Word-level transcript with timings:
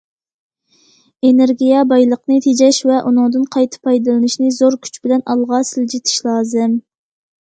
ئېنېرگىيە- 1.27 1.83
بايلىقنى 1.91 2.37
تېجەش 2.47 2.79
ۋە 2.91 2.97
ئۇنىڭدىن 3.09 3.45
قايتا 3.57 3.83
پايدىلىنىشنى 3.89 4.53
زور 4.57 4.79
كۈچ 4.87 4.99
بىلەن 5.05 5.25
ئالغا 5.35 5.61
سىلجىتىش 5.73 6.17
لازىم. 6.31 6.75